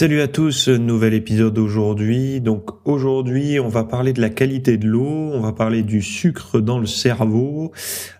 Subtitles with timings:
[0.00, 2.40] Salut à tous, nouvel épisode aujourd'hui.
[2.40, 6.60] Donc aujourd'hui, on va parler de la qualité de l'eau, on va parler du sucre
[6.60, 7.72] dans le cerveau,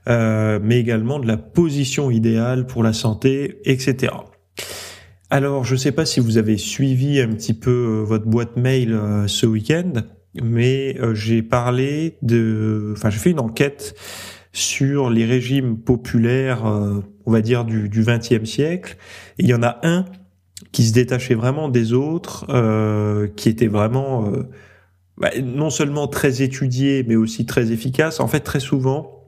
[0.09, 4.13] euh, mais également de la position idéale pour la santé, etc.
[5.31, 8.57] Alors, je ne sais pas si vous avez suivi un petit peu euh, votre boîte
[8.57, 9.93] mail euh, ce week-end,
[10.43, 13.95] mais j'ai parlé de, enfin, j'ai fait une enquête
[14.53, 18.97] sur les régimes populaires, on va dire du, 20e siècle.
[19.39, 20.07] Il y en a un
[20.73, 24.49] qui se détachait vraiment des autres, euh, qui était vraiment euh,
[25.17, 28.21] bah, non seulement très étudié, mais aussi très efficace.
[28.21, 29.19] En fait, très souvent,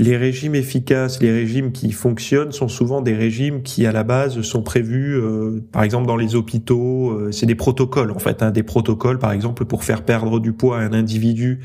[0.00, 4.40] les régimes efficaces, les régimes qui fonctionnent sont souvent des régimes qui à la base
[4.40, 8.50] sont prévus, euh, par exemple dans les hôpitaux, euh, c'est des protocoles en fait, hein,
[8.50, 11.60] des protocoles par exemple pour faire perdre du poids à un individu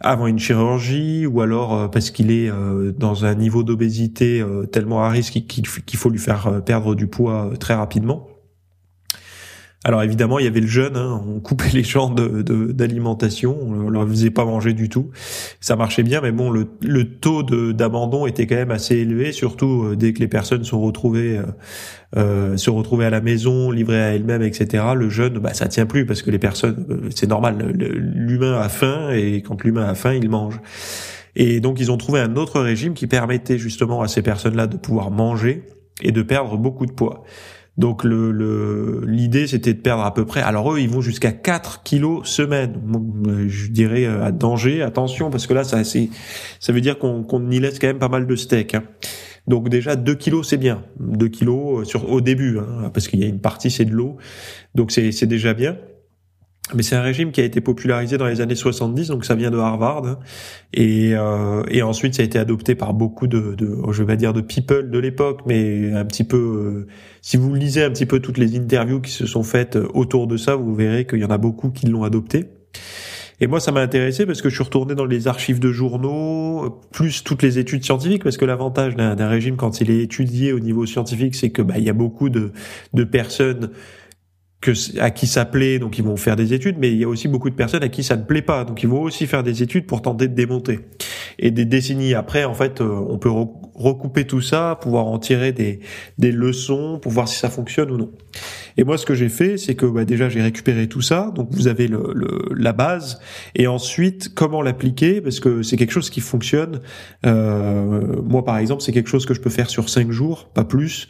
[0.00, 2.50] avant une chirurgie ou alors euh, parce qu'il est
[2.98, 7.74] dans un niveau d'obésité tellement à risque qu'il faut lui faire perdre du poids très
[7.74, 8.35] rapidement.
[9.86, 12.42] Alors évidemment, il y avait le jeûne, hein, on coupait les gens de,
[12.72, 15.12] d'alimentation, on leur faisait pas manger du tout.
[15.60, 19.84] Ça marchait bien, mais bon, le, le taux d'abandon était quand même assez élevé, surtout
[19.84, 21.44] euh, dès que les personnes sont retrouvées, euh,
[22.16, 24.82] euh, se retrouvaient à la maison, livrées à elles-mêmes, etc.
[24.96, 28.68] Le jeûne, bah, ça tient plus parce que les personnes, euh, c'est normal, l'humain a
[28.68, 30.60] faim et quand l'humain a faim, il mange.
[31.36, 34.78] Et donc ils ont trouvé un autre régime qui permettait justement à ces personnes-là de
[34.78, 35.62] pouvoir manger
[36.02, 37.22] et de perdre beaucoup de poids.
[37.78, 40.40] Donc l'idée c'était de perdre à peu près.
[40.40, 42.80] Alors eux ils vont jusqu'à 4 kilos semaine.
[43.48, 46.08] Je dirais euh, à danger, attention parce que là ça c'est
[46.58, 48.74] ça veut dire qu'on qu'on y laisse quand même pas mal de steak.
[48.74, 48.84] Hein.
[49.46, 53.20] Donc déjà 2 kilos c'est bien, 2 kilos euh, sur au début hein, parce qu'il
[53.20, 54.16] y a une partie c'est de l'eau.
[54.74, 55.76] Donc c'est c'est déjà bien.
[56.74, 59.52] Mais c'est un régime qui a été popularisé dans les années 70, donc ça vient
[59.52, 60.18] de Harvard,
[60.74, 64.32] et, euh, et ensuite ça a été adopté par beaucoup de, de je vais dire
[64.32, 66.86] de people de l'époque, mais un petit peu, euh,
[67.22, 70.36] si vous lisez un petit peu toutes les interviews qui se sont faites autour de
[70.36, 72.46] ça, vous verrez qu'il y en a beaucoup qui l'ont adopté.
[73.40, 76.80] Et moi, ça m'a intéressé parce que je suis retourné dans les archives de journaux,
[76.90, 80.58] plus toutes les études scientifiques, parce que l'avantage d'un régime quand il est étudié au
[80.58, 82.52] niveau scientifique, c'est que bah, il y a beaucoup de,
[82.94, 83.70] de personnes
[84.66, 87.08] que à qui ça plaît, donc ils vont faire des études, mais il y a
[87.08, 89.42] aussi beaucoup de personnes à qui ça ne plaît pas, donc ils vont aussi faire
[89.42, 90.80] des études pour tenter de démonter.
[91.38, 93.30] Et des décennies après, en fait, euh, on peut
[93.74, 95.80] recouper tout ça, pouvoir en tirer des,
[96.18, 98.10] des leçons pour voir si ça fonctionne ou non.
[98.78, 101.48] Et moi, ce que j'ai fait, c'est que bah, déjà j'ai récupéré tout ça, donc
[101.50, 103.20] vous avez le, le la base,
[103.54, 106.80] et ensuite comment l'appliquer, parce que c'est quelque chose qui fonctionne.
[107.24, 110.64] Euh, moi, par exemple, c'est quelque chose que je peux faire sur cinq jours, pas
[110.64, 111.08] plus,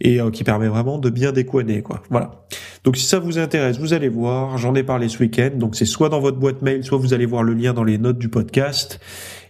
[0.00, 2.02] et euh, qui permet vraiment de bien décoiner, quoi.
[2.10, 2.46] Voilà.
[2.88, 5.84] Donc si ça vous intéresse, vous allez voir, j'en ai parlé ce week-end, donc c'est
[5.84, 8.30] soit dans votre boîte mail, soit vous allez voir le lien dans les notes du
[8.30, 8.98] podcast,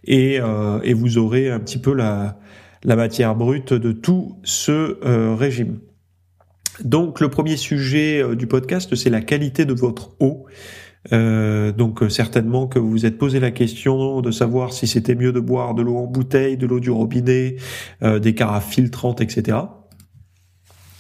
[0.03, 2.41] et, euh, et vous aurez un petit peu la,
[2.83, 5.79] la matière brute de tout ce euh, régime.
[6.83, 10.47] Donc le premier sujet euh, du podcast, c'est la qualité de votre eau.
[11.13, 15.31] Euh, donc certainement que vous vous êtes posé la question de savoir si c'était mieux
[15.31, 17.55] de boire de l'eau en bouteille, de l'eau du robinet,
[18.03, 19.59] des carafes filtrantes, etc.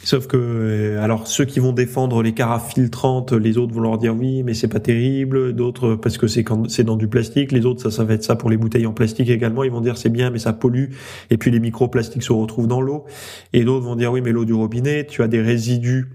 [0.08, 3.98] Sauf que, euh, alors ceux qui vont défendre les carafes filtrantes, les autres vont leur
[3.98, 5.52] dire oui, mais c'est pas terrible.
[5.52, 7.52] D'autres parce que c'est c'est dans du plastique.
[7.52, 9.64] Les autres, ça, ça va être ça pour les bouteilles en plastique également.
[9.64, 10.94] Ils vont dire c'est bien, mais ça pollue.
[11.28, 13.04] Et puis les microplastiques se retrouvent dans l'eau.
[13.52, 16.08] Et d'autres vont dire oui, mais l'eau du robinet, tu as des résidus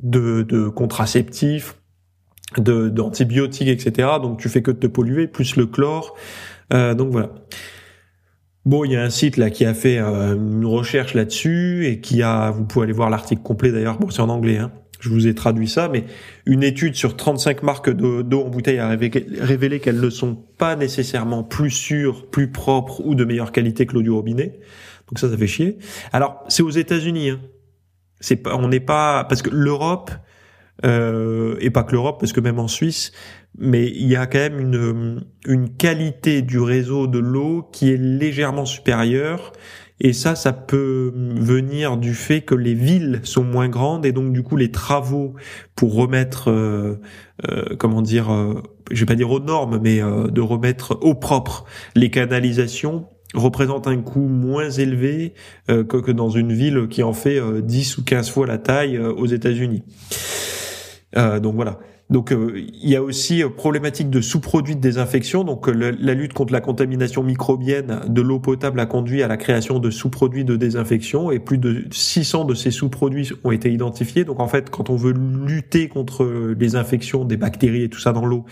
[0.00, 1.74] de, de contraceptifs,
[2.56, 4.10] de d'antibiotiques, etc.
[4.22, 6.14] Donc tu fais que te polluer, plus le chlore.
[6.72, 7.30] Euh, donc voilà.
[8.64, 12.00] Bon, il y a un site là qui a fait euh, une recherche là-dessus et
[12.00, 14.70] qui a, vous pouvez aller voir l'article complet d'ailleurs, bon c'est en anglais, hein.
[15.00, 16.04] je vous ai traduit ça, mais
[16.46, 21.42] une étude sur 35 marques d'eau en bouteille a révélé, qu'elles ne sont pas nécessairement
[21.42, 24.60] plus sûres, plus propres ou de meilleure qualité que l'eau du robinet.
[25.08, 25.78] Donc ça, ça fait chier.
[26.12, 27.30] Alors c'est aux États-Unis.
[27.30, 27.40] Hein.
[28.20, 30.12] C'est pas, on n'est pas parce que l'Europe
[30.84, 33.12] euh, et pas que l'Europe, parce que même en Suisse,
[33.58, 37.98] mais il y a quand même une, une qualité du réseau de l'eau qui est
[37.98, 39.52] légèrement supérieure.
[40.04, 44.32] Et ça, ça peut venir du fait que les villes sont moins grandes et donc
[44.32, 45.34] du coup les travaux
[45.76, 46.96] pour remettre, euh,
[47.48, 48.60] euh comment dire, euh,
[48.90, 53.86] je vais pas dire aux normes, mais euh, de remettre au propre les canalisations représentent
[53.86, 55.32] un coût moins élevé
[55.66, 59.24] que, que, dans une ville qui en fait 10 ou 15 fois la taille aux
[59.24, 59.84] États-Unis.
[61.14, 61.78] Donc voilà.
[62.12, 65.44] Donc euh, il y a aussi euh, problématique de sous-produits de désinfection.
[65.44, 69.38] Donc euh, la lutte contre la contamination microbienne de l'eau potable a conduit à la
[69.38, 74.24] création de sous-produits de désinfection et plus de 600 de ces sous-produits ont été identifiés.
[74.24, 78.12] Donc en fait, quand on veut lutter contre les infections des bactéries et tout ça
[78.12, 78.44] dans l'eau,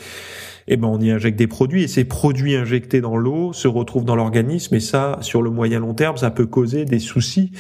[0.67, 4.05] eh ben on y injecte des produits et ces produits injectés dans l'eau se retrouvent
[4.07, 7.53] dans l'organisme et ça, sur le moyen long terme, ça peut causer des soucis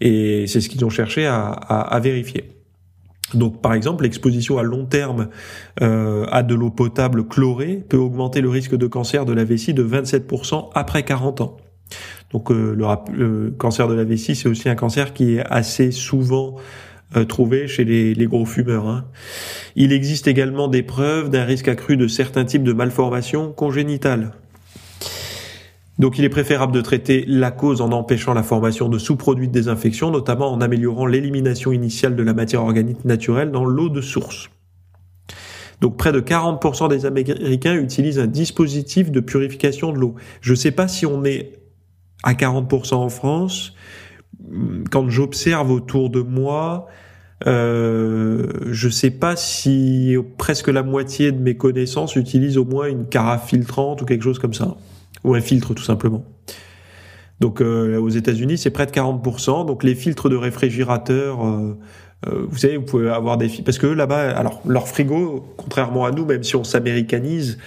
[0.00, 2.55] et c'est ce qu'ils ont cherché à vérifier.
[3.34, 5.28] Donc, par exemple, l'exposition à long terme
[5.82, 9.74] euh, à de l'eau potable chlorée peut augmenter le risque de cancer de la vessie
[9.74, 11.56] de 27% après 40 ans.
[12.32, 12.74] Donc, euh,
[13.12, 16.56] le, cancer de la vessie, c'est aussi un cancer qui est assez souvent
[17.16, 18.86] euh, trouvé chez les, les gros fumeurs.
[18.86, 19.06] Hein.
[19.74, 24.32] Il existe également des preuves d'un risque accru de certains types de malformations congénitales.
[25.98, 29.52] Donc il est préférable de traiter la cause en empêchant la formation de sous-produits de
[29.52, 34.50] désinfection, notamment en améliorant l'élimination initiale de la matière organique naturelle dans l'eau de source.
[35.80, 40.14] Donc près de 40% des Américains utilisent un dispositif de purification de l'eau.
[40.40, 41.52] Je ne sais pas si on est
[42.22, 43.74] à 40% en France.
[44.90, 46.88] Quand j'observe autour de moi,
[47.46, 53.06] euh, je sais pas si presque la moitié de mes connaissances utilisent au moins une
[53.06, 54.76] carafe filtrante ou quelque chose comme ça
[55.24, 56.24] ou un filtre tout simplement.
[57.40, 59.66] Donc euh, aux États-Unis, c'est près de 40%.
[59.66, 61.78] Donc les filtres de réfrigérateur, euh,
[62.26, 66.06] euh, vous savez, vous pouvez avoir des filtres parce que là-bas, alors leur frigo, contrairement
[66.06, 67.58] à nous, même si on s'américanise,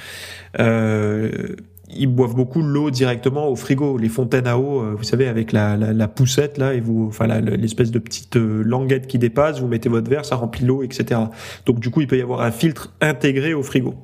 [1.91, 5.75] ils boivent beaucoup l'eau directement au frigo, les fontaines à eau, vous savez, avec la,
[5.75, 10.07] la, poussette là, et vous, enfin l'espèce de petite languette qui dépasse, vous mettez votre
[10.07, 11.19] verre, ça remplit l'eau, etc.
[11.65, 13.95] Donc du coup, il peut y avoir un filtre intégré au frigo.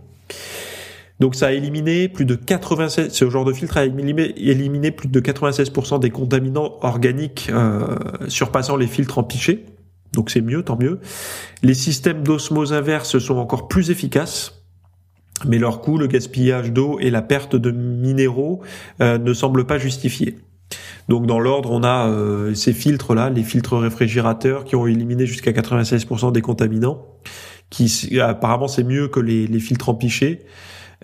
[1.20, 5.20] Donc ça a éliminé plus de 96, ce genre de filtre a éliminé, plus de
[5.22, 7.96] 96% des contaminants organiques euh,
[8.28, 9.66] surpassant les filtres en pichet.
[10.12, 11.00] Donc c'est mieux, tant mieux.
[11.64, 14.62] Les systèmes d'osmose inverse sont encore plus efficaces.
[15.46, 18.62] Mais leur coût, le gaspillage d'eau et la perte de minéraux
[19.02, 20.38] euh, ne semblent pas justifiés.
[21.10, 25.52] Donc dans l'ordre, on a euh, ces filtres-là, les filtres réfrigérateurs qui ont éliminé jusqu'à
[25.52, 27.06] 96% des contaminants,
[27.70, 30.46] qui apparemment c'est mieux que les, les filtres en pichet.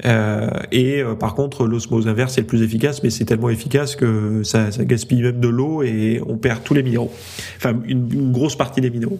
[0.05, 3.95] Euh, et euh, par contre, l'osmose inverse est le plus efficace, mais c'est tellement efficace
[3.95, 7.11] que ça, ça gaspille même de l'eau et on perd tous les minéraux.
[7.57, 9.19] Enfin, une, grosse partie des minéraux.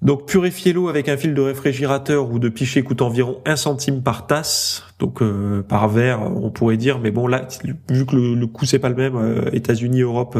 [0.00, 4.00] Donc purifier l'eau avec un fil de réfrigérateur ou de pichet coûte environ 1 centime
[4.00, 7.48] par tasse, donc euh, par verre on pourrait dire, mais bon là
[7.90, 10.38] vu que le, coût c'est pas le même, États-Unis, Europe,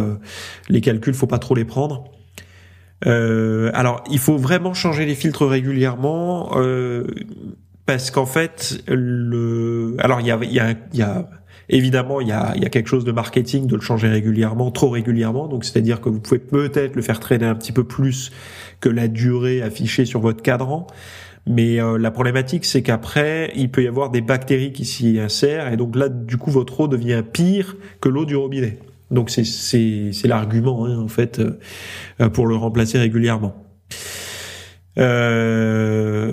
[0.68, 2.04] les calculs faut pas trop les prendre.
[3.04, 6.52] alors il faut vraiment changer les filtres régulièrement
[7.88, 11.26] parce qu'en fait, le, alors il y a, y a, y a
[11.70, 14.90] évidemment il y a, y a quelque chose de marketing de le changer régulièrement, trop
[14.90, 15.48] régulièrement.
[15.48, 18.30] Donc c'est-à-dire que vous pouvez peut-être le faire traîner un petit peu plus
[18.80, 20.86] que la durée affichée sur votre cadran.
[21.46, 25.72] Mais euh, la problématique, c'est qu'après, il peut y avoir des bactéries qui s'y insèrent,
[25.72, 28.80] et donc là, du coup, votre eau devient pire que l'eau du robinet.
[29.10, 33.54] Donc c'est l'argument hein, en fait euh, pour le remplacer régulièrement.
[34.98, 36.32] Euh,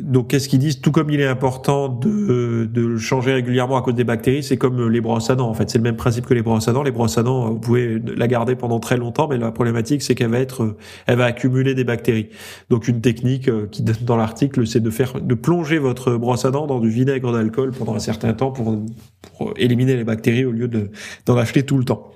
[0.00, 0.80] donc, qu'est-ce qu'ils disent?
[0.80, 4.56] Tout comme il est important de, de le changer régulièrement à cause des bactéries, c'est
[4.56, 5.48] comme les brosses à dents.
[5.48, 6.82] En fait, c'est le même principe que les brosses à dents.
[6.82, 10.14] Les brosses à dents, vous pouvez la garder pendant très longtemps, mais la problématique, c'est
[10.14, 10.76] qu'elle va être,
[11.06, 12.28] elle va accumuler des bactéries.
[12.70, 16.44] Donc, une technique euh, qui donne dans l'article, c'est de faire, de plonger votre brosse
[16.44, 18.76] à dents dans du vinaigre d'alcool pendant un certain temps pour,
[19.56, 20.90] éliminer les bactéries au lieu de
[21.26, 22.10] d'en acheter tout le temps.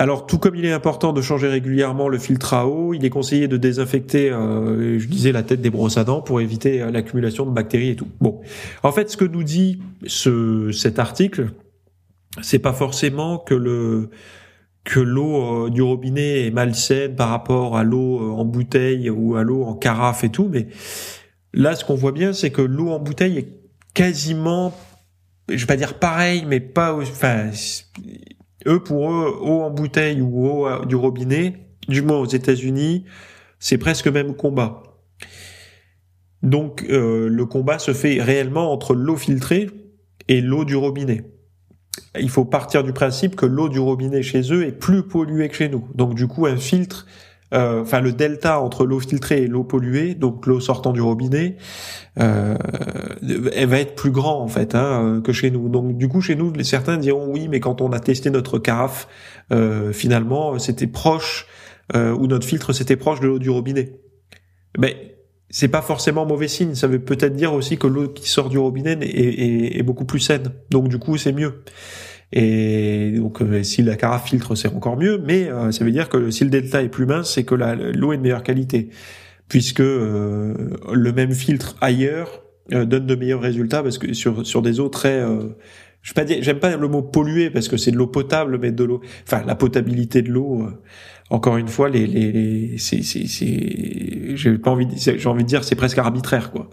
[0.00, 3.10] Alors, tout comme il est important de changer régulièrement le filtre à eau, il est
[3.10, 6.90] conseillé de désinfecter, euh, je disais, la tête des brosses à dents pour éviter euh,
[6.90, 8.08] l'accumulation de bactéries et tout.
[8.18, 8.40] Bon,
[8.82, 11.50] en fait, ce que nous dit ce, cet article,
[12.40, 14.08] c'est pas forcément que le
[14.84, 19.42] que l'eau euh, du robinet est malsaine par rapport à l'eau en bouteille ou à
[19.42, 20.68] l'eau en carafe et tout, mais
[21.52, 23.48] là, ce qu'on voit bien, c'est que l'eau en bouteille est
[23.92, 24.72] quasiment,
[25.50, 27.50] je vais pas dire pareil, mais pas, enfin
[28.66, 33.04] eux, pour eux, eau en bouteille ou eau du robinet, du moins aux États-Unis,
[33.58, 34.82] c'est presque même combat.
[36.42, 39.70] Donc euh, le combat se fait réellement entre l'eau filtrée
[40.28, 41.24] et l'eau du robinet.
[42.18, 45.56] Il faut partir du principe que l'eau du robinet chez eux est plus polluée que
[45.56, 45.86] chez nous.
[45.94, 47.06] Donc du coup, un filtre
[47.52, 51.56] euh, enfin le delta entre l'eau filtrée et l'eau polluée, donc l'eau sortant du robinet,
[52.18, 52.56] euh,
[53.54, 55.68] elle va être plus grand en fait hein, que chez nous.
[55.68, 59.08] Donc du coup chez nous, certains diront oui, mais quand on a testé notre carafe,
[59.52, 61.46] euh, finalement c'était proche
[61.92, 63.98] ou notre filtre c'était proche de l'eau du robinet.
[64.78, 65.16] Mais
[65.48, 66.76] c'est pas forcément mauvais signe.
[66.76, 70.52] Ça veut peut-être dire aussi que l'eau qui sort du robinet est beaucoup plus saine.
[70.70, 71.64] Donc du coup c'est mieux.
[72.32, 76.08] Et donc, euh, si la carafe filtre, c'est encore mieux, mais euh, ça veut dire
[76.08, 78.90] que si le delta est plus mince, c'est que l'eau est de meilleure qualité.
[79.48, 84.88] puisque le même filtre ailleurs donne de meilleurs résultats parce que sur sur des eaux
[84.88, 85.24] très
[86.02, 88.72] je pas dire, j'aime pas le mot polluer parce que c'est de l'eau potable, mais
[88.72, 90.62] de l'eau, enfin la potabilité de l'eau.
[90.62, 90.82] Euh,
[91.30, 93.26] encore une fois, les, les, les c'est, c'est,
[94.36, 96.68] j'ai pas envie, j'ai envie de dire, c'est presque arbitraire, quoi.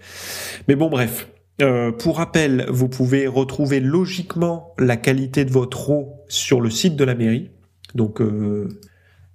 [0.67, 1.29] Mais bon, bref.
[1.59, 6.95] Euh, pour rappel, vous pouvez retrouver logiquement la qualité de votre eau sur le site
[6.95, 7.49] de la mairie.
[7.95, 8.67] Donc, euh,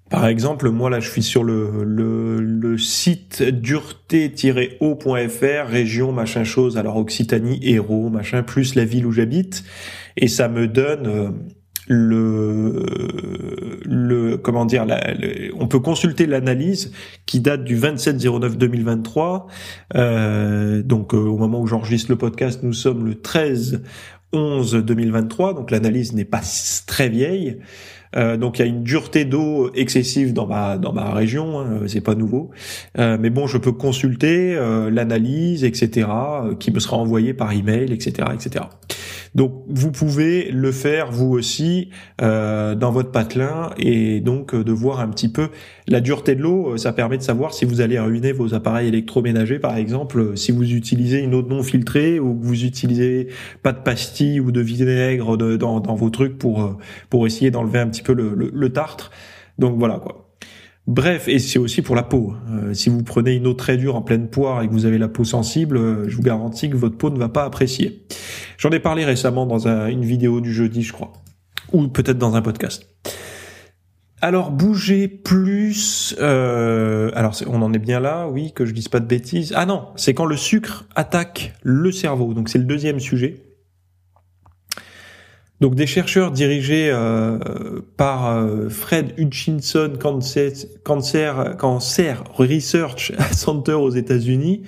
[0.08, 6.78] par exemple, moi là, je suis sur le, le, le site dureté-eau.fr, région machin chose,
[6.78, 9.64] alors Occitanie, Hérault, machin, plus la ville où j'habite,
[10.16, 11.30] et ça me donne euh,
[11.88, 12.86] le,
[13.84, 14.86] le comment dire,
[15.58, 16.92] on peut consulter l'analyse
[17.26, 19.46] qui date du 27-09-2023.
[19.94, 23.82] Euh, donc euh, au moment où j'enregistre le podcast, nous sommes le 13
[24.32, 26.40] 11 2023, donc l'analyse n'est pas
[26.86, 27.58] très vieille.
[28.16, 31.80] Euh, donc il y a une dureté d'eau excessive dans ma dans ma région, hein,
[31.86, 32.50] c'est pas nouveau.
[32.98, 36.08] Euh, mais bon, je peux consulter euh, l'analyse, etc.,
[36.58, 38.66] qui me sera envoyée par email, etc., etc.
[39.34, 41.88] Donc vous pouvez le faire vous aussi
[42.20, 45.48] euh, dans votre patelin et donc euh, de voir un petit peu
[45.88, 46.72] la dureté de l'eau.
[46.72, 50.52] Euh, ça permet de savoir si vous allez ruiner vos appareils électroménagers, par exemple, si
[50.52, 53.28] vous utilisez une eau non filtrée ou que vous utilisez
[53.62, 57.88] pas de pastilles ou de vinaigre dans, dans vos trucs pour pour essayer d'enlever un
[57.88, 59.10] petit peu le, le tartre.
[59.58, 60.31] Donc voilà quoi.
[60.88, 62.34] Bref, et c'est aussi pour la peau.
[62.50, 64.98] Euh, si vous prenez une eau très dure en pleine poire et que vous avez
[64.98, 68.04] la peau sensible, euh, je vous garantis que votre peau ne va pas apprécier.
[68.58, 71.12] J'en ai parlé récemment dans une vidéo du jeudi, je crois,
[71.72, 72.88] ou peut-être dans un podcast.
[74.20, 76.16] Alors bouger plus.
[76.20, 79.52] Euh, alors on en est bien là, oui, que je dise pas de bêtises.
[79.56, 82.32] Ah non, c'est quand le sucre attaque le cerveau.
[82.32, 83.42] Donc c'est le deuxième sujet.
[85.62, 87.38] Donc des chercheurs dirigés euh,
[87.96, 89.92] par euh, Fred Hutchinson
[90.82, 94.64] Cancer, Research Center aux États-Unis,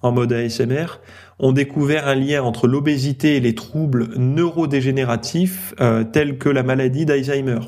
[0.00, 1.00] en mode ASMR,
[1.38, 7.04] ont découvert un lien entre l'obésité et les troubles neurodégénératifs euh, tels que la maladie
[7.04, 7.58] d'Alzheimer.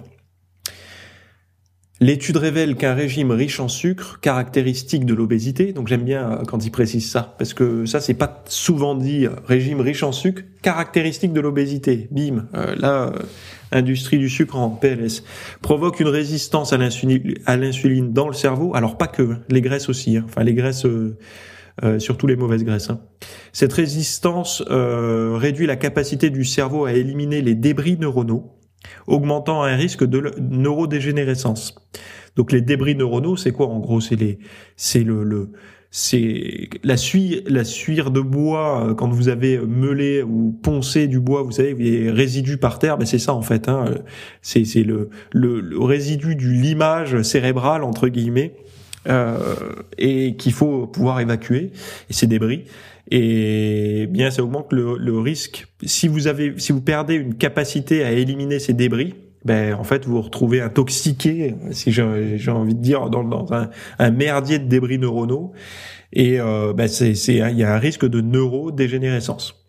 [2.05, 6.63] L'étude révèle qu'un régime riche en sucre, caractéristique de l'obésité, donc j'aime bien euh, quand
[6.63, 10.43] il précise ça, parce que ça c'est pas souvent dit, euh, régime riche en sucre,
[10.61, 13.11] caractéristique de l'obésité, bim, euh, là,
[13.73, 15.25] industrie du sucre en PLS,
[15.63, 20.19] provoque une résistance à l'insuline dans le cerveau, alors pas que, hein, les graisses aussi,
[20.19, 20.87] hein, enfin les graisses...
[21.99, 22.91] surtout les mauvaises graisses.
[22.91, 23.01] Hein.
[23.53, 28.54] Cette résistance réduit la capacité du cerveau à éliminer les débris neuronaux,
[29.07, 31.75] augmentant un risque de neurodégénérescence.
[32.37, 34.01] Donc les débris neuronaux, c'est quoi en gros?
[34.01, 34.39] C'est les,
[34.77, 35.53] c'est le, le
[35.91, 41.21] c'est la suire, la suire de bois euh, quand vous avez meulé ou poncé du
[41.21, 43.69] bois, vous savez, les résidus par terre, ben c'est ça en fait.
[43.69, 43.85] Hein,
[44.43, 48.61] c'est c'est le, le, le résidu du limage cérébral entre guillemets euh,
[49.99, 51.73] et qu'il faut pouvoir évacuer
[52.11, 52.65] ces débris
[53.11, 55.67] et bien ça augmente le, le, risque.
[55.85, 60.07] Si vous avez, si vous perdez une capacité à éliminer ces débris, ben en fait
[60.07, 62.03] vous vous retrouvez intoxiqué, si j'ai
[62.51, 63.69] envie de dire, dans, dans un,
[63.99, 65.53] un, merdier de débris neuronaux,
[66.13, 69.64] et euh, ben c'est il y a un risque de neurodégénérescence.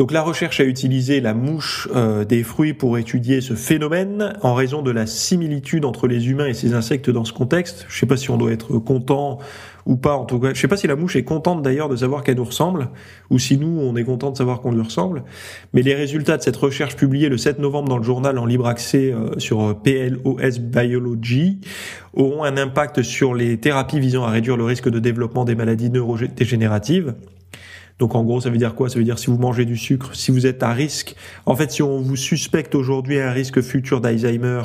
[0.00, 4.54] Donc la recherche a utilisé la mouche euh, des fruits pour étudier ce phénomène en
[4.54, 7.84] raison de la similitude entre les humains et ces insectes dans ce contexte.
[7.90, 9.40] Je sais pas si on doit être content
[9.84, 10.54] ou pas en tout cas.
[10.54, 12.88] Je sais pas si la mouche est contente d'ailleurs de savoir qu'elle nous ressemble
[13.28, 15.22] ou si nous on est content de savoir qu'on lui ressemble.
[15.74, 18.68] Mais les résultats de cette recherche publiée le 7 novembre dans le journal en libre
[18.68, 21.60] accès euh, sur PLOS Biology
[22.14, 25.90] auront un impact sur les thérapies visant à réduire le risque de développement des maladies
[25.90, 27.12] neurodégénératives.
[28.00, 28.88] Donc en gros, ça veut dire quoi?
[28.88, 31.14] Ça veut dire si vous mangez du sucre, si vous êtes à risque.
[31.46, 34.62] En fait, si on vous suspecte aujourd'hui un risque futur d'Alzheimer,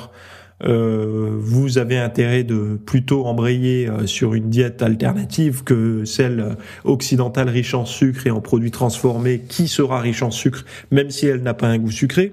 [0.64, 7.50] euh, vous avez intérêt de plutôt embrayer euh, sur une diète alternative que celle occidentale
[7.50, 11.44] riche en sucre et en produits transformés qui sera riche en sucre même si elle
[11.44, 12.32] n'a pas un goût sucré.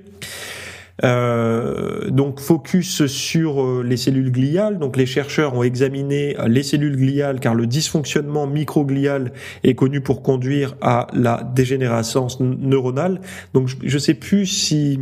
[1.05, 4.79] Euh, donc focus sur euh, les cellules gliales.
[4.79, 9.33] Donc les chercheurs ont examiné euh, les cellules gliales car le dysfonctionnement microglial
[9.65, 13.21] est connu pour conduire à la dégénérescence neuronale.
[13.53, 15.01] Donc je, ne sais plus si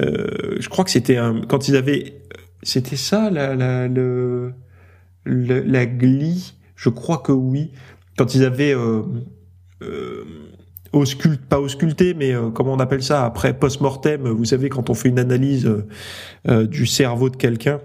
[0.00, 2.22] euh, je crois que c'était un quand ils avaient
[2.62, 4.54] c'était ça la la le,
[5.24, 6.54] la glie?
[6.76, 7.72] Je crois que oui.
[8.16, 9.02] Quand ils avaient euh,
[10.92, 14.94] ausculte, pas ausculté, mais euh, comment on appelle ça après post-mortem, vous savez quand on
[14.94, 15.86] fait une analyse euh,
[16.48, 17.80] euh, du cerveau de quelqu'un.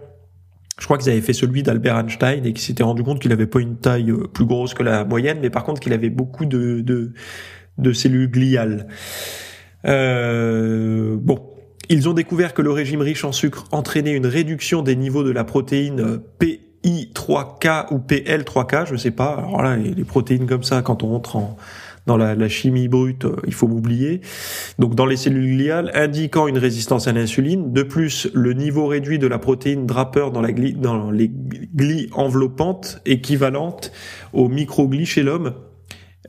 [0.79, 3.47] Je crois qu'ils avaient fait celui d'Albert Einstein et qu'ils s'étaient rendu compte qu'il avait
[3.47, 6.81] pas une taille plus grosse que la moyenne, mais par contre qu'il avait beaucoup de,
[6.81, 7.13] de,
[7.79, 8.87] de cellules gliales.
[9.83, 11.39] bon,
[11.89, 15.31] ils ont découvert que le régime riche en sucre entraînait une réduction des niveaux de
[15.31, 19.33] la protéine P PI3K ou PL3K, je sais pas.
[19.33, 21.57] Alors là, les protéines comme ça, quand on rentre en,
[22.07, 24.21] dans la, chimie brute, euh, il faut m'oublier.
[24.79, 27.73] Donc dans les cellules gliales, indiquant une résistance à l'insuline.
[27.73, 33.01] De plus, le niveau réduit de la protéine drapeur dans, la dans les glies enveloppantes
[33.05, 33.91] équivalente
[34.33, 35.53] au microglie chez l'homme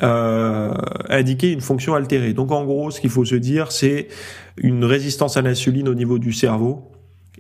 [0.03, 0.75] euh,
[1.09, 2.33] indiquait une fonction altérée.
[2.33, 4.09] Donc en gros, ce qu'il faut se dire, c'est
[4.57, 6.93] une résistance à l'insuline au niveau du cerveau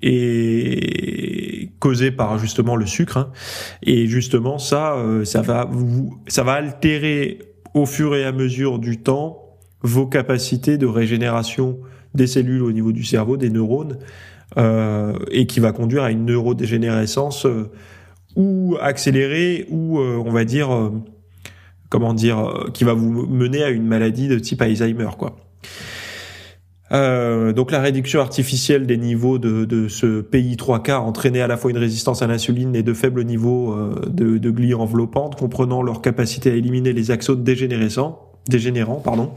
[0.03, 3.17] et causée par justement le sucre.
[3.17, 3.31] Hein.
[3.83, 5.69] Et justement, ça, euh, ça va
[6.27, 7.39] ça va altérer
[7.75, 11.79] au fur et à mesure du temps vos capacités de régénération
[12.15, 13.99] des cellules au niveau du cerveau, des neurones,
[14.57, 17.71] euh, et qui va conduire à une neurodégénérescence euh,
[18.35, 20.71] ou accélérée ou euh, on va dire
[21.91, 25.37] comment dire qui va vous mener à une maladie de type Alzheimer quoi.
[26.91, 31.71] Euh, donc la réduction artificielle des niveaux de, de ce PI3K entraînait à la fois
[31.71, 36.01] une résistance à l'insuline et de faibles niveaux euh, de, de glies enveloppantes, comprenant leur
[36.01, 39.33] capacité à éliminer les axones dégénérants pardon.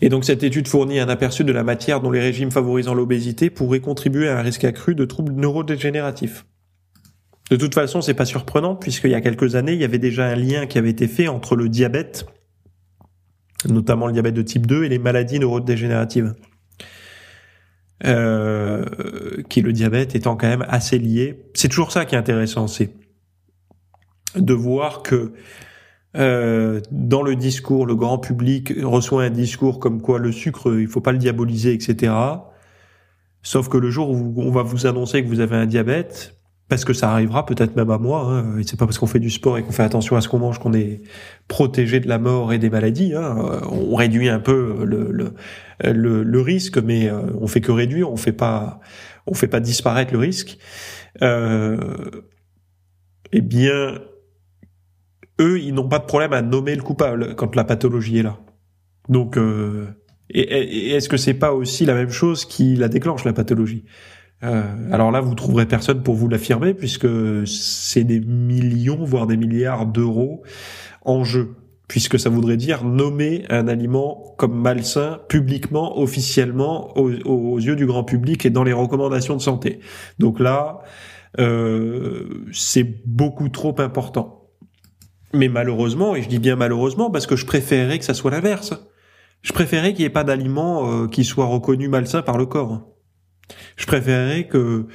[0.00, 3.50] Et donc cette étude fournit un aperçu de la matière dont les régimes favorisant l'obésité
[3.50, 6.44] pourraient contribuer à un risque accru de troubles neurodégénératifs.
[7.50, 10.26] De toute façon, c'est pas surprenant puisqu'il y a quelques années, il y avait déjà
[10.26, 12.26] un lien qui avait été fait entre le diabète
[13.66, 16.34] notamment le diabète de type 2 et les maladies neurodégénératives.
[18.04, 18.84] Euh,
[19.48, 21.42] qui le diabète étant quand même assez lié.
[21.54, 22.90] C'est toujours ça qui est intéressant, c'est
[24.36, 25.32] de voir que
[26.16, 30.86] euh, dans le discours, le grand public reçoit un discours comme quoi le sucre, il
[30.86, 32.12] faut pas le diaboliser, etc.
[33.42, 36.37] Sauf que le jour où on va vous annoncer que vous avez un diabète,
[36.68, 38.26] parce que ça arrivera peut-être même à moi.
[38.26, 38.60] Hein.
[38.66, 40.58] C'est pas parce qu'on fait du sport et qu'on fait attention à ce qu'on mange
[40.58, 41.00] qu'on est
[41.48, 43.14] protégé de la mort et des maladies.
[43.14, 43.62] Hein.
[43.70, 48.10] On réduit un peu le, risque, mais euh, on fait que réduire.
[48.10, 48.80] On fait pas
[49.26, 50.58] on fait pas disparaître le risque.
[51.22, 51.76] Euh,
[53.32, 54.00] eh bien,
[55.40, 58.38] eux, ils n'ont pas de problème à nommer le coupable quand la pathologie est là.
[59.08, 59.86] Donc, euh,
[60.30, 63.84] et est-ce que c'est pas aussi la même chose qui la déclenche la pathologie?
[64.44, 67.08] Euh, alors là, vous trouverez personne pour vous l'affirmer, puisque
[67.46, 70.42] c'est des millions, voire des milliards d'euros
[71.04, 71.56] en jeu,
[71.88, 78.04] puisque ça voudrait dire nommer un aliment comme malsain publiquement, officiellement, aux, yeux du grand
[78.04, 79.80] public et dans les recommandations de santé.
[80.18, 80.80] Donc là,
[81.40, 84.50] euh, c'est beaucoup trop important.
[85.34, 88.74] Mais malheureusement, et je dis bien malheureusement, parce que je préférerais que ça soit l'inverse.
[89.42, 92.97] Je préférerais qu'il n'y ait pas d'aliment euh, qui soit reconnu malsain par le corps.
[93.76, 94.86] Je préférerais que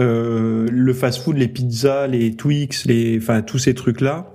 [0.00, 4.26] euh, le fast-food, les pizzas, les Twix, les, enfin tous ces trucs-là,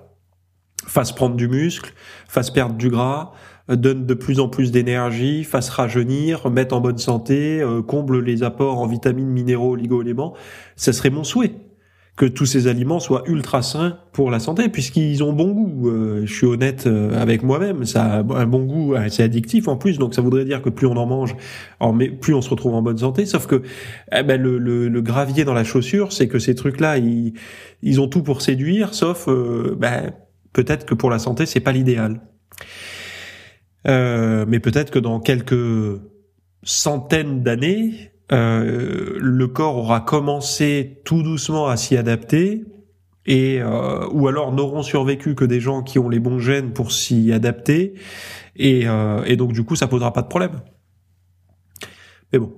[0.85, 1.93] fassent prendre du muscle,
[2.27, 3.33] fassent perdre du gras,
[3.69, 8.21] euh, donnent de plus en plus d'énergie, fassent rajeunir, mettent en bonne santé, euh, comblent
[8.21, 10.35] les apports en vitamines, minéraux, oligo-éléments.
[10.75, 11.53] Ça serait mon souhait
[12.17, 15.89] que tous ces aliments soient ultra sains pour la santé, puisqu'ils ont bon goût.
[15.89, 19.67] Euh, je suis honnête euh, avec moi-même, ça a un bon goût, euh, c'est addictif
[19.67, 21.35] en plus, donc ça voudrait dire que plus on en mange,
[22.19, 23.27] plus on se retrouve en bonne santé.
[23.27, 23.61] Sauf que
[24.11, 27.33] eh ben, le, le, gravier dans la chaussure, c'est que ces trucs-là, ils,
[27.83, 29.29] ils ont tout pour séduire, sauf
[29.77, 30.11] ben,
[30.53, 32.19] peut-être que pour la santé, c'est pas l'idéal.
[33.85, 36.01] mais peut-être que dans quelques
[36.63, 42.63] centaines d'années, euh, le corps aura commencé tout doucement à s'y adapter,
[43.25, 46.91] et euh, ou alors n'auront survécu que des gens qui ont les bons gènes pour
[46.91, 47.93] s'y adapter,
[48.55, 50.59] et, euh, et donc du coup ça posera pas de problème.
[52.33, 52.53] Mais bon.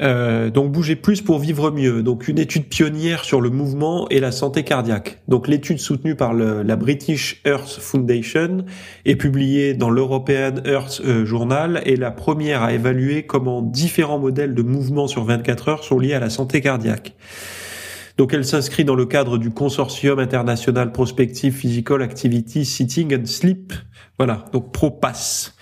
[0.00, 2.02] Euh, donc bouger plus pour vivre mieux.
[2.02, 5.18] Donc une étude pionnière sur le mouvement et la santé cardiaque.
[5.28, 8.64] Donc l'étude soutenue par le, la British Earth Foundation
[9.04, 14.54] est publiée dans l'European Earth euh, Journal et la première à évaluer comment différents modèles
[14.54, 17.14] de mouvement sur 24 heures sont liés à la santé cardiaque.
[18.16, 23.72] Donc elle s'inscrit dans le cadre du consortium international prospective physical activity sitting and sleep.
[24.18, 25.54] Voilà, donc PROPAS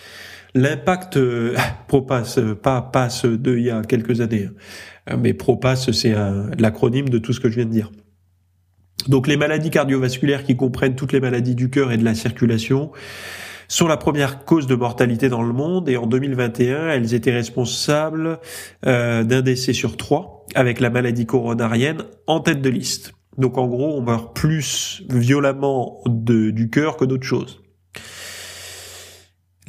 [0.54, 1.56] l'impact euh,
[1.88, 4.50] Propass, euh, pas passe de il y a quelques années,
[5.06, 5.16] hein.
[5.16, 6.14] mais Propass c'est
[6.58, 7.90] l'acronyme de tout ce que je viens de dire.
[9.06, 12.90] Donc les maladies cardiovasculaires qui comprennent toutes les maladies du cœur et de la circulation
[13.68, 18.38] sont la première cause de mortalité dans le monde et en 2021 elles étaient responsables
[18.87, 23.12] euh, d'un décès sur trois avec la maladie coronarienne en tête de liste.
[23.37, 27.61] Donc en gros on meurt plus violemment de, du cœur que d'autres choses.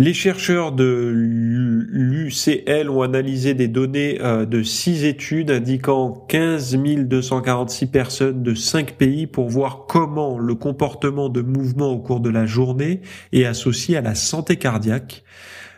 [0.01, 7.87] Les chercheurs de l'UCL ont analysé des données euh, de six études indiquant 15 246
[7.87, 12.45] personnes de cinq pays pour voir comment le comportement de mouvement au cours de la
[12.45, 13.01] journée
[13.33, 15.25] est associé à la santé cardiaque.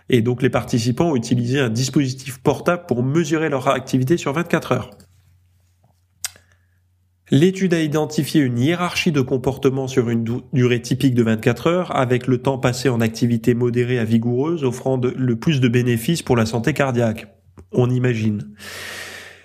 [0.10, 4.72] Et donc les participants ont utilisé un dispositif portable pour mesurer leur activité sur 24
[4.74, 4.92] heures.
[7.34, 12.28] L'étude a identifié une hiérarchie de comportement sur une durée typique de 24 heures, avec
[12.28, 16.46] le temps passé en activité modérée à vigoureuse offrant le plus de bénéfices pour la
[16.46, 17.34] santé cardiaque.
[17.72, 18.54] On imagine.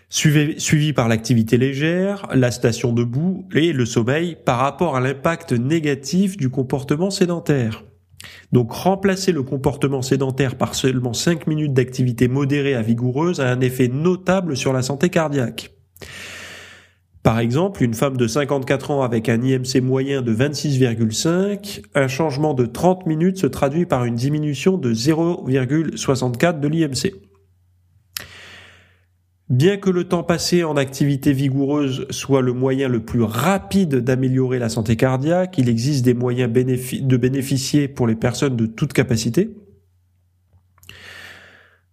[0.09, 6.37] Suivi, par l'activité légère, la station debout et le sommeil par rapport à l'impact négatif
[6.37, 7.85] du comportement sédentaire.
[8.51, 13.61] Donc remplacer le comportement sédentaire par seulement 5 minutes d'activité modérée à vigoureuse a un
[13.61, 15.71] effet notable sur la santé cardiaque.
[17.27, 22.55] Par exemple, une femme de 54 ans avec un IMC moyen de 26,5, un changement
[22.55, 27.15] de 30 minutes se traduit par une diminution de 0,64 de l'IMC.
[29.49, 34.61] Bien que le temps passé en activité vigoureuse soit le moyen le plus rapide d'améliorer
[34.61, 39.51] la santé cardiaque, il existe des moyens de bénéficier pour les personnes de toute capacité.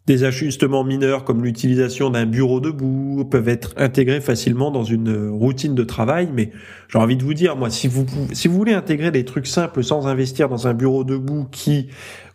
[0.06, 5.76] Des ajustements mineurs comme l'utilisation d'un bureau debout peuvent être intégrés facilement dans une routine
[5.76, 6.52] de travail, mais
[6.90, 9.82] j'ai envie de vous dire, moi, si vous, si vous voulez intégrer des trucs simples
[9.82, 11.88] sans investir dans un bureau debout qui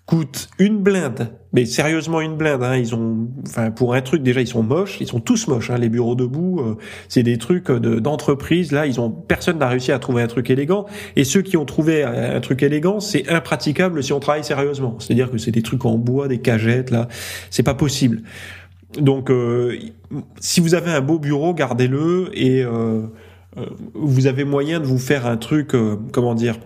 [0.08, 2.62] coûte une blinde, mais sérieusement une blinde.
[2.62, 5.68] Hein, ils ont, enfin pour un truc déjà ils sont moches, ils sont tous moches.
[5.68, 6.76] Hein, les bureaux debout, euh,
[7.08, 8.72] c'est des trucs d'entreprise.
[8.72, 10.86] là, ils ont personne n'a réussi à trouver un truc élégant.
[11.14, 14.96] Et ceux qui ont trouvé un, truc élégant, c'est impraticable si on travaille sérieusement.
[14.98, 17.06] C'est-à-dire que c'est des trucs en bois, des cagettes là,
[17.50, 18.22] c'est pas possible.
[18.98, 19.76] Donc euh,
[20.40, 23.02] si vous avez un beau bureau, gardez-le et euh,
[23.92, 25.72] vous avez moyen de vous faire un truc,
[26.12, 26.56] comment dire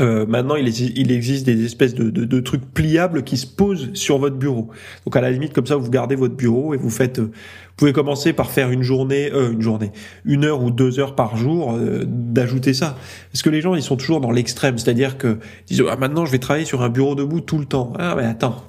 [0.00, 0.66] euh, maintenant, il,
[1.12, 4.70] existe des espèces de, de, de, trucs pliables qui se posent sur votre bureau.
[5.04, 7.18] Donc à la limite, comme ça, vous gardez votre bureau et vous faites.
[7.18, 7.30] Euh,
[7.74, 9.90] vous pouvez commencer par faire une journée, euh, une journée,
[10.24, 12.96] une heure ou deux heures par jour, euh, d'ajouter ça.
[13.32, 16.24] Parce que les gens, ils sont toujours dans l'extrême, c'est-à-dire que ils disent ah maintenant
[16.24, 17.92] je vais travailler sur un bureau debout tout le temps.
[17.98, 18.64] Ah mais attends,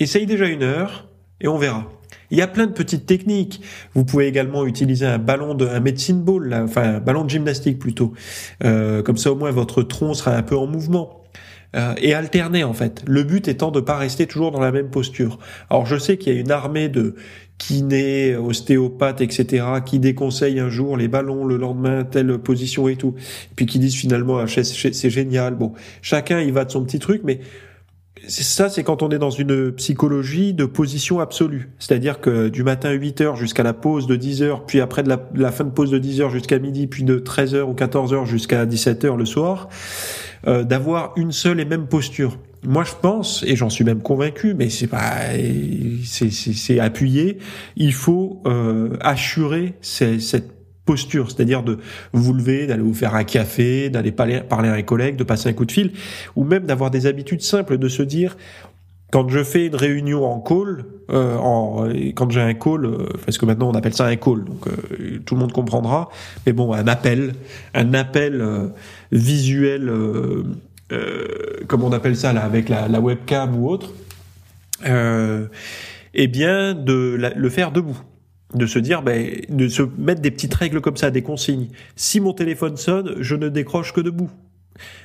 [0.00, 1.08] essaye déjà une heure
[1.40, 1.88] et on verra.
[2.30, 3.60] Il y a plein de petites techniques.
[3.94, 7.78] Vous pouvez également utiliser un ballon de un medicine ball, enfin un ballon de gymnastique
[7.78, 8.12] plutôt.
[8.64, 11.20] Euh, comme ça au moins votre tronc sera un peu en mouvement.
[11.76, 13.02] Euh, et alterner en fait.
[13.06, 15.38] Le but étant de pas rester toujours dans la même posture.
[15.70, 17.16] Alors je sais qu'il y a une armée de
[17.58, 23.14] kinés, ostéopathes, etc., qui déconseillent un jour les ballons, le lendemain telle position et tout,
[23.56, 25.56] puis qui disent finalement ah, c'est génial.
[25.56, 27.40] Bon, chacun il va de son petit truc, mais
[28.26, 31.70] ça, c'est quand on est dans une psychologie de position absolue.
[31.78, 35.08] C'est-à-dire que du matin 8 heures jusqu'à la pause de 10 heures, puis après de
[35.34, 38.12] la, fin de pause de 10 heures jusqu'à midi, puis de 13 heures ou 14
[38.14, 39.68] heures jusqu'à 17 heures le soir,
[40.46, 42.38] euh, d'avoir une seule et même posture.
[42.62, 45.12] Moi, je pense, et j'en suis même convaincu, mais c'est pas,
[46.04, 47.38] c'est appuyé.
[47.76, 50.53] Il faut euh, assurer cette
[50.84, 51.78] posture, c'est-à-dire de
[52.12, 55.52] vous lever, d'aller vous faire un café, d'aller parler, à un collègue, de passer un
[55.52, 55.92] coup de fil,
[56.36, 58.36] ou même d'avoir des habitudes simples, de se dire
[59.14, 63.38] quand je fais une réunion en call, euh, en, quand j'ai un call, euh, parce
[63.38, 66.08] que maintenant on appelle ça un call, donc euh, tout le monde comprendra,
[66.44, 67.34] mais bon, un appel,
[67.74, 68.66] un appel euh,
[69.12, 69.92] visuel,
[71.68, 73.92] comme on appelle ça là, avec la, la webcam ou autre,
[74.84, 78.00] eh bien de le faire debout
[78.54, 81.68] de se dire, ben, de se mettre des petites règles comme ça, des consignes.
[81.96, 84.30] Si mon téléphone sonne, je ne décroche que debout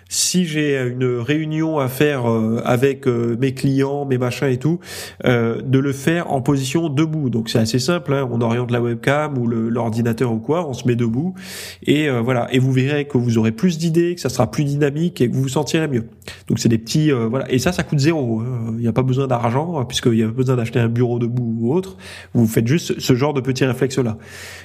[0.10, 4.79] si j'ai une réunion à faire euh, avec euh, mes clients, mes machins et tout,
[5.25, 7.29] euh, de le faire en position debout.
[7.29, 8.27] Donc c'est assez simple, hein.
[8.32, 11.36] on oriente la webcam ou l'ordinateur ou quoi, on se met debout
[11.84, 12.51] et voilà.
[12.51, 15.36] Et vous verrez que vous aurez plus d'idées, que ça sera plus dynamique et que
[15.36, 16.05] vous vous sentirez mieux.
[16.47, 17.51] Donc c'est des petits voilà.
[17.51, 18.39] Et ça, ça coûte zéro.
[18.39, 18.73] Hein.
[18.73, 21.55] Il n'y a pas besoin d'argent puisqu'il n'y a pas besoin d'acheter un bureau debout
[21.60, 21.97] ou autre.
[22.34, 24.17] Vous faites juste ce genre de petits réflexes là.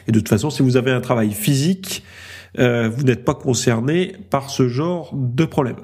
[0.08, 2.02] Et de toute façon, si vous avez un travail physique
[2.58, 5.76] euh, vous n'êtes pas concerné par ce genre de problème.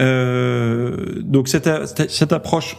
[0.00, 1.68] Euh, donc cette,
[2.10, 2.76] cette approche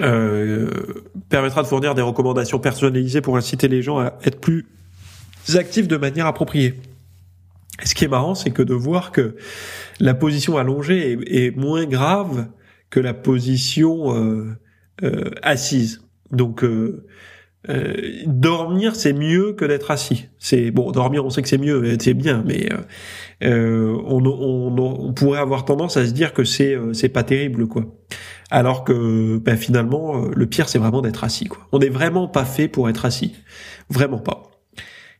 [0.00, 0.68] euh,
[1.28, 4.66] permettra de fournir des recommandations personnalisées pour inciter les gens à être plus
[5.54, 6.74] actifs de manière appropriée.
[7.82, 9.36] ce qui est marrant, c'est que de voir que
[10.00, 12.46] la position allongée est, moins grave
[12.90, 14.56] que la position
[15.42, 16.02] assise.
[16.30, 16.64] Donc
[17.68, 17.94] euh,
[18.26, 20.26] dormir c'est mieux que d'être assis.
[20.38, 22.78] C'est bon, dormir on sait que c'est mieux, c'est bien, mais euh,
[23.44, 27.22] euh on, on, on, pourrait avoir tendance à se dire que c'est euh, c'est pas
[27.22, 27.86] terrible quoi.
[28.50, 31.66] Alors que ben, finalement le pire c'est vraiment d'être assis quoi.
[31.72, 33.34] On n'est vraiment pas fait pour être assis,
[33.88, 34.42] vraiment pas.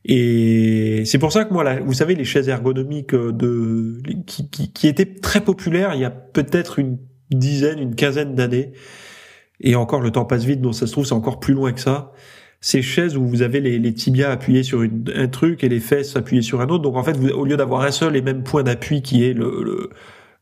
[0.07, 4.71] Et c'est pour ça que moi, là, vous savez, les chaises ergonomiques de qui, qui,
[4.71, 6.99] qui étaient très populaires il y a peut-être une
[7.31, 8.73] dizaine, une quinzaine d'années.
[9.61, 11.79] Et encore, le temps passe vite, donc ça se trouve, c'est encore plus loin que
[11.79, 12.11] ça
[12.65, 16.41] ces chaises où vous avez les, tibias appuyés sur un truc et les fesses appuyées
[16.41, 16.81] sur un autre.
[16.81, 19.91] Donc en fait, au lieu d'avoir un seul et même point d'appui qui est le,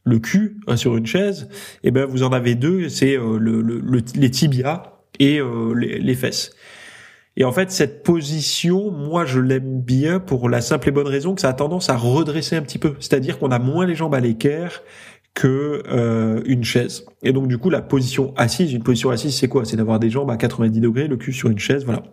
[0.06, 1.50] le, cul hein, sur une chaise,
[1.84, 3.82] eh ben vous en avez deux, c'est euh, le,
[4.16, 4.84] les tibias
[5.20, 6.56] et euh, les, fesses.
[7.36, 11.36] Et en fait, cette position, moi, je l'aime bien pour la simple et bonne raison
[11.36, 12.96] que ça a tendance à redresser un petit peu.
[13.02, 14.82] C'est-à-dire qu'on a moins les jambes à l'équerre
[15.34, 17.06] que euh, une chaise.
[17.24, 19.66] Et donc, du coup, la position assise, une position assise, c'est quoi?
[19.66, 22.04] C'est d'avoir des jambes à 90 degrés, le cul sur une chaise, voilà.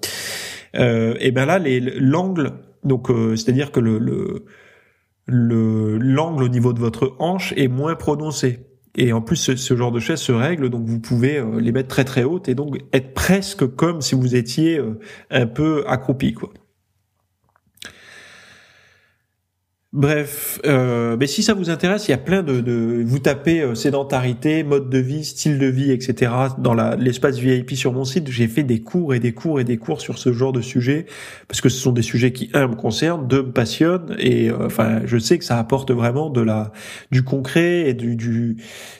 [0.76, 2.52] Euh, et ben là, l'angle,
[2.84, 4.44] donc, euh, c'est-à-dire que le, le
[5.98, 8.60] l'angle au niveau de votre hanche est moins prononcé.
[8.96, 11.88] Et en plus, ce, genre de chaise se règle, donc vous pouvez euh, les mettre
[11.88, 14.98] très très hautes et donc être presque comme si vous étiez euh,
[15.30, 16.50] un peu accroupi, quoi.
[19.92, 23.60] Bref, euh, mais si ça vous intéresse, il y a plein de, de vous tapez
[23.60, 26.30] euh, sédentarité, mode de vie, style de vie, etc.
[26.58, 29.78] Dans l'espace VIP sur mon site, j'ai fait des cours et des cours et des
[29.78, 31.06] cours sur ce genre de sujet
[31.48, 34.66] parce que ce sont des sujets qui un me concernent, deux me passionnent et euh,
[34.66, 36.70] enfin je sais que ça apporte vraiment de la
[37.10, 38.58] du concret et du du,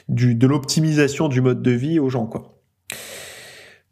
[0.09, 2.59] du de l'optimisation du mode de vie aux gens quoi.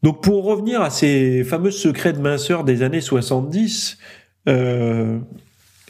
[0.04, 3.98] Donc pour revenir à ces fameux secrets de minceur des années 70.
[4.48, 5.20] Euh,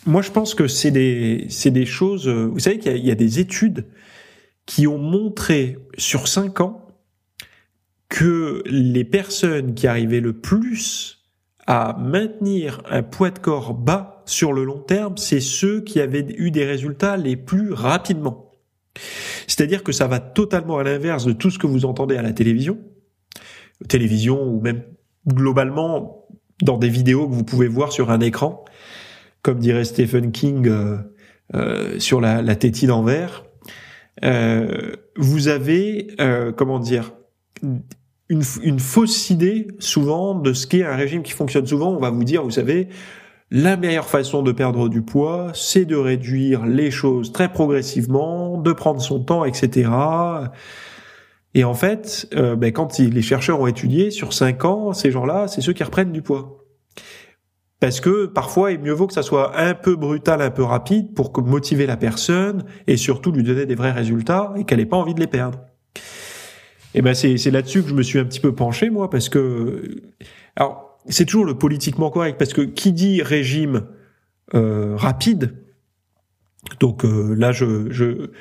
[0.05, 2.27] moi, je pense que c'est des, c'est des choses.
[2.27, 3.87] Euh, vous savez qu'il y, a des études
[4.65, 6.87] qui ont montré sur cinq ans
[8.07, 11.27] que les personnes qui arrivaient le plus
[11.67, 16.25] à maintenir un poids de corps bas sur le long terme, c'est ceux qui avaient
[16.37, 18.53] eu des résultats les plus rapidement.
[19.47, 22.33] C'est-à-dire que ça va totalement à l'inverse de tout ce que vous entendez à la
[22.33, 22.79] télévision,
[23.87, 24.83] télévision ou même
[25.27, 26.27] globalement
[26.61, 28.65] dans des vidéos que vous pouvez voir sur un écran
[29.41, 30.97] comme dirait Stephen King euh,
[31.55, 33.45] euh, sur la, la tétine en verre,
[34.23, 36.07] euh, vous avez,
[36.57, 37.13] comment dire,
[38.29, 41.65] une, une, fausse idée souvent de ce qu'est un régime qui fonctionne.
[41.65, 42.89] Souvent, on va vous dire, vous savez,
[43.49, 48.73] la meilleure façon de perdre du poids, c'est de réduire les choses très progressivement, de
[48.73, 49.89] prendre son temps, etc.
[51.55, 55.61] Et en fait, ben, quand les chercheurs ont étudié sur 5 ans, ces gens-là, c'est
[55.61, 56.58] ceux qui reprennent du poids.
[57.79, 61.13] Parce que parfois, il mieux vaut que ça soit un peu brutal, un peu rapide
[61.13, 64.97] pour motiver la personne et surtout lui donner des vrais résultats et qu'elle n'ait pas
[64.97, 65.59] envie de les perdre.
[66.95, 70.01] Et ben c'est là-dessus que je me suis un petit peu penché moi parce que
[70.55, 73.85] alors c'est toujours le politiquement correct parce que qui dit régime
[74.55, 75.53] euh, rapide
[76.79, 78.31] donc euh, là je, je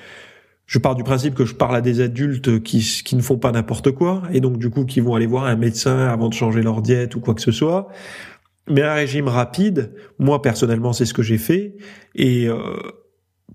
[0.64, 3.52] je pars du principe que je parle à des adultes qui, qui ne font pas
[3.52, 6.62] n'importe quoi et donc du coup qui vont aller voir un médecin avant de changer
[6.62, 7.88] leur diète ou quoi que ce soit
[8.70, 11.76] mais un régime rapide, moi personnellement, c'est ce que j'ai fait.
[12.14, 12.76] Et euh,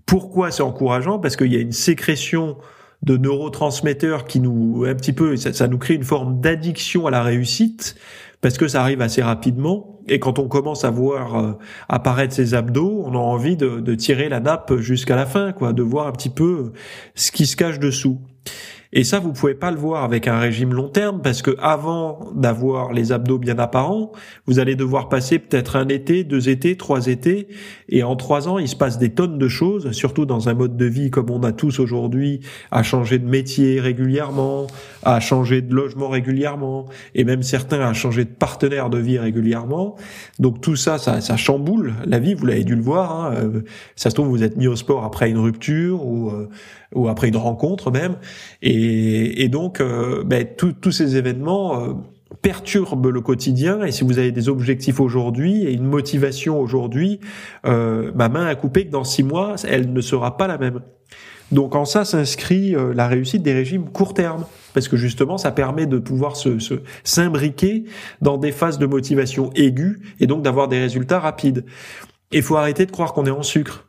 [0.06, 1.18] pourquoi c'est encourageant?
[1.18, 2.56] Parce qu'il y a une sécrétion
[3.02, 7.22] de neurotransmetteurs qui nous, un petit peu, ça, nous crée une forme d'addiction à la
[7.22, 7.96] réussite
[8.40, 10.00] parce que ça arrive assez rapidement.
[10.06, 11.52] Et quand on commence à voir euh,
[11.88, 15.72] apparaître ces abdos, on a envie de, de tirer la nappe jusqu'à la fin, quoi,
[15.72, 16.72] de voir un petit peu
[17.14, 18.20] ce qui se cache dessous.
[18.96, 22.30] Et ça, vous pouvez pas le voir avec un régime long terme parce que avant
[22.32, 24.12] d'avoir les abdos bien apparents,
[24.46, 27.48] vous allez devoir passer peut-être un été, deux étés, trois étés,
[27.88, 30.76] et en trois ans, il se passe des tonnes de choses, surtout dans un mode
[30.76, 32.38] de vie comme on a tous aujourd'hui,
[32.70, 34.68] à changer de métier régulièrement,
[35.02, 39.96] à changer de logement régulièrement, et même certains à changer de partenaire de vie régulièrement.
[40.38, 42.34] Donc tout ça, ça, ça chamboule la vie.
[42.34, 43.10] Vous l'avez dû le voir.
[43.10, 43.34] Hein.
[43.34, 43.60] Euh,
[43.96, 46.48] ça se trouve, vous êtes mis au sport après une rupture ou euh,
[46.94, 48.16] ou après une rencontre même.
[48.62, 51.92] Et, et donc, euh, ben, tous ces événements euh,
[52.42, 53.82] perturbent le quotidien.
[53.84, 57.20] Et si vous avez des objectifs aujourd'hui et une motivation aujourd'hui,
[57.66, 60.80] euh, ma main a coupé que dans six mois, elle ne sera pas la même.
[61.52, 65.52] Donc en ça s'inscrit euh, la réussite des régimes court terme, parce que justement ça
[65.52, 66.58] permet de pouvoir se
[67.04, 67.84] s'imbriquer
[68.22, 71.64] dans des phases de motivation aiguë et donc d'avoir des résultats rapides.
[72.32, 73.88] Il faut arrêter de croire qu'on est en sucre.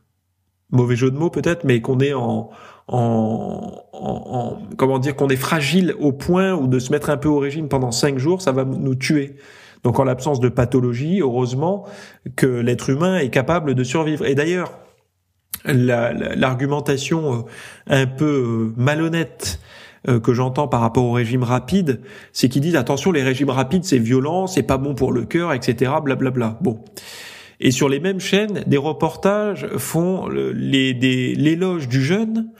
[0.71, 2.49] Mauvais jeu de mots peut-être, mais qu'on est en,
[2.87, 7.29] en, en, comment dire qu'on est fragile au point où de se mettre un peu
[7.29, 9.35] au régime pendant cinq jours, ça va nous tuer.
[9.83, 11.85] Donc en l'absence de pathologie, heureusement
[12.35, 14.25] que l'être humain est capable de survivre.
[14.25, 14.71] Et d'ailleurs,
[15.65, 17.41] l'argumentation euh,
[17.87, 19.59] un peu euh, malhonnête
[20.07, 22.01] euh, que j'entends par rapport au régime rapide,
[22.33, 25.53] c'est qu'ils disent attention, les régimes rapides c'est violent, c'est pas bon pour le cœur,
[25.53, 25.91] etc.
[26.03, 26.31] Blablabla.
[26.31, 26.57] Bla bla.
[26.61, 26.83] Bon.
[27.59, 32.51] Et sur les mêmes chaînes, des reportages font l'éloge du jeûne,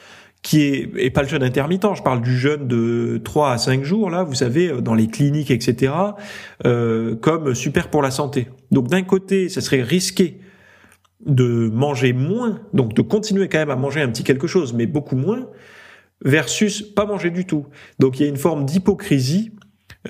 [0.42, 3.84] qui est, et pas le jeûne intermittent, je parle du jeûne de 3 à 5
[3.84, 5.94] jours, là, vous savez, dans les cliniques, etc.,
[6.66, 8.48] euh, comme super pour la santé.
[8.72, 10.40] Donc d'un côté, ça serait risqué
[11.26, 14.86] de manger moins, donc de continuer quand même à manger un petit quelque chose, mais
[14.86, 15.48] beaucoup moins,
[16.24, 17.66] versus pas manger du tout.
[17.98, 19.52] Donc il y a une forme d'hypocrisie,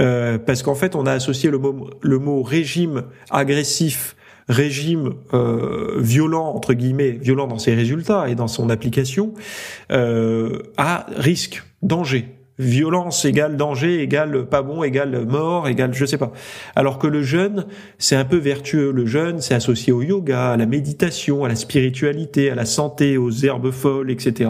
[0.02, 4.18] euh, parce qu'en fait, on a associé le mot, le mot régime agressif
[4.48, 9.34] régime euh, violent entre guillemets, violent dans ses résultats et dans son application,
[9.92, 12.26] euh, à risque, danger.
[12.58, 16.32] violence égale danger égale pas bon égale mort égale je sais pas.
[16.76, 17.66] Alors que le jeûne,
[17.98, 18.92] c'est un peu vertueux.
[18.92, 23.18] Le jeûne, c'est associé au yoga, à la méditation, à la spiritualité, à la santé,
[23.18, 24.50] aux herbes folles, etc.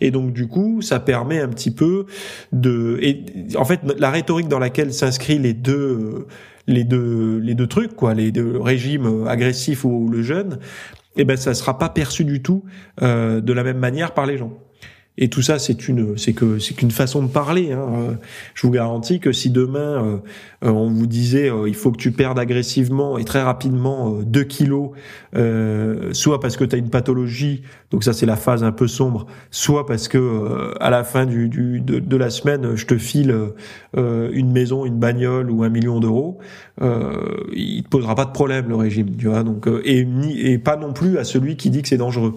[0.00, 2.06] Et donc du coup, ça permet un petit peu
[2.52, 2.98] de.
[3.02, 3.24] Et
[3.56, 6.26] en fait, la rhétorique dans laquelle s'inscrit les deux
[6.66, 10.58] les deux les deux trucs quoi, les deux régimes agressifs ou le jeûne,
[11.16, 12.64] eh ben ça sera pas perçu du tout
[13.02, 14.52] euh, de la même manière par les gens.
[15.16, 17.70] Et tout ça, c'est une, c'est que, c'est qu'une façon de parler.
[17.70, 17.86] Hein.
[17.94, 18.14] Euh,
[18.54, 20.16] je vous garantis que si demain euh,
[20.64, 24.90] euh, on vous disait, il faut que tu perdes agressivement et très rapidement 2 kilos,
[26.12, 29.26] soit parce que tu as une pathologie, donc ça c'est la phase un peu sombre,
[29.50, 33.34] soit parce que à la fin du, du de, la semaine, je te file
[33.96, 36.38] une maison, une bagnole ou un million d'euros,
[36.80, 39.42] il te posera pas de problème le régime, tu vois.
[39.42, 42.34] Donc et, et pas non plus à celui qui dit que c'est dangereux.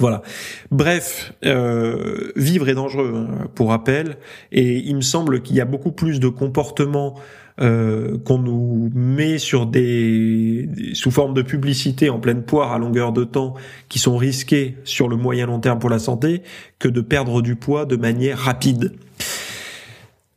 [0.00, 0.22] Voilà.
[0.70, 4.16] Bref, euh, vivre est dangereux, hein, pour rappel,
[4.52, 7.16] et il me semble qu'il y a beaucoup plus de comportements
[7.60, 13.12] euh, qu'on nous met sur des sous forme de publicité en pleine poire à longueur
[13.12, 13.54] de temps
[13.88, 16.42] qui sont risqués sur le moyen long terme pour la santé
[16.78, 18.92] que de perdre du poids de manière rapide.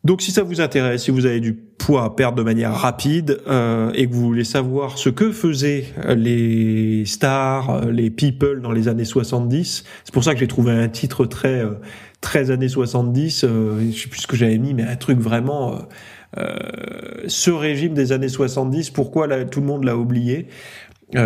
[0.04, 3.40] Donc si ça vous intéresse, si vous avez du poids à perdre de manière rapide
[3.48, 5.86] euh, et que vous voulez savoir ce que faisaient
[6.16, 10.72] les stars, euh, les people dans les années 70, c'est pour ça que j'ai trouvé
[10.72, 11.74] un titre très euh,
[12.20, 15.80] très années 70, euh, je sais plus ce que j'avais mis, mais un truc vraiment
[16.38, 16.56] euh,
[17.28, 20.48] ce régime des années 70, pourquoi tout le monde l'a oublié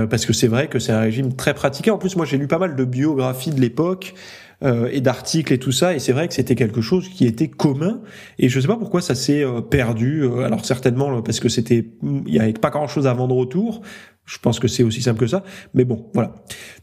[0.09, 1.91] parce que c'est vrai que c'est un régime très pratiqué.
[1.91, 4.15] En plus, moi, j'ai lu pas mal de biographies de l'époque
[4.63, 5.96] euh, et d'articles et tout ça.
[5.96, 8.02] Et c'est vrai que c'était quelque chose qui était commun.
[8.39, 10.24] Et je sais pas pourquoi ça s'est euh, perdu.
[10.24, 11.86] Euh, alors certainement parce que c'était,
[12.26, 13.82] il y avait pas grand chose à vendre autour.
[14.26, 15.44] Je pense que c'est aussi simple que ça.
[15.74, 16.34] Mais bon, voilà.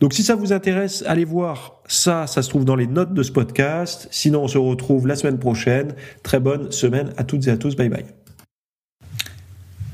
[0.01, 2.27] Donc si ça vous intéresse, allez voir ça.
[2.27, 4.07] Ça se trouve dans les notes de ce podcast.
[4.11, 5.95] Sinon, on se retrouve la semaine prochaine.
[6.23, 7.75] Très bonne semaine à toutes et à tous.
[7.75, 8.22] Bye bye.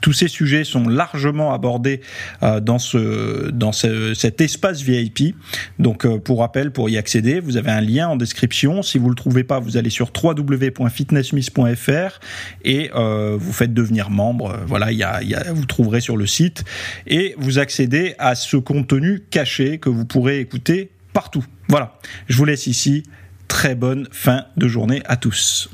[0.00, 2.00] tous ces sujets sont largement abordés
[2.42, 5.34] euh, dans ce dans cet espace VIP.
[5.78, 8.82] Donc euh, pour rappel, pour y accéder, vous avez un lien en description.
[8.82, 12.20] Si vous le trouvez pas, vous allez sur www.fitnessmiss.fr
[12.64, 14.58] et euh, vous faites devenir membre.
[14.66, 16.64] Voilà, il y a, y a, vous trouverez sur le site
[17.06, 21.44] et vous accédez à ce contenu caché que vous pourrez écouter partout.
[21.68, 23.04] Voilà, je vous laisse ici.
[23.48, 25.68] Très bonne fin de journée à tous.